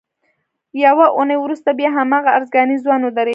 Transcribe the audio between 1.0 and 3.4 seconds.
اونۍ وروسته بیا هماغه ارزګانی ځوان ودرېد.